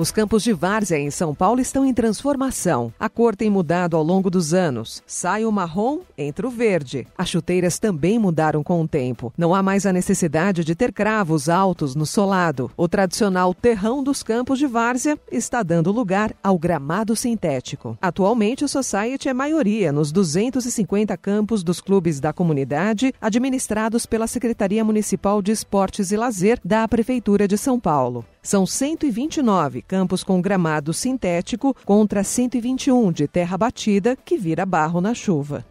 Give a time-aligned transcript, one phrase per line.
[0.00, 2.90] Os campos de várzea em São Paulo estão em transformação.
[2.98, 5.02] A cor tem mudado ao longo dos anos.
[5.06, 7.06] Sai o marrom, entra o verde.
[7.18, 9.30] As chuteiras também mudaram com o tempo.
[9.36, 12.70] Não há mais a necessidade de ter cravos altos no solado.
[12.78, 17.98] O tradicional terrão dos campos de várzea está dando lugar ao gramado sintético.
[18.00, 24.82] Atualmente, o Society é maioria nos 250 campos dos clubes da comunidade administrados pela Secretaria
[24.82, 28.24] Municipal de Esportes e Lazer da Prefeitura de São Paulo.
[28.42, 35.12] São 129 campos com gramado sintético contra 121 de terra batida que vira barro na
[35.12, 35.64] chuva.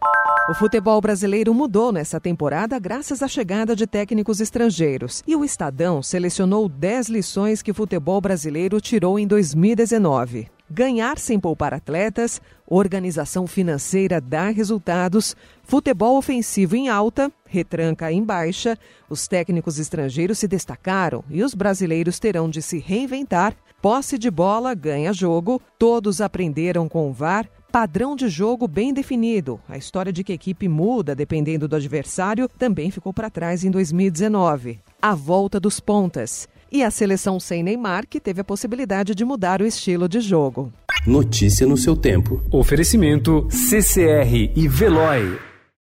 [0.47, 5.23] O futebol brasileiro mudou nessa temporada graças à chegada de técnicos estrangeiros.
[5.27, 11.39] E o Estadão selecionou 10 lições que o futebol brasileiro tirou em 2019 ganhar sem
[11.39, 18.77] poupar atletas, organização financeira dá resultados, futebol ofensivo em alta, retranca em baixa,
[19.09, 24.73] os técnicos estrangeiros se destacaram e os brasileiros terão de se reinventar, posse de bola
[24.76, 29.59] ganha jogo, todos aprenderam com o VAR, padrão de jogo bem definido.
[29.67, 33.71] A história de que a equipe muda dependendo do adversário também ficou para trás em
[33.71, 34.79] 2019.
[35.01, 39.62] A volta dos pontas e a seleção sem Neymar, que teve a possibilidade de mudar
[39.62, 40.71] o estilo de jogo.
[41.05, 42.41] Notícia no seu tempo.
[42.51, 45.48] Oferecimento CCR e Veloy.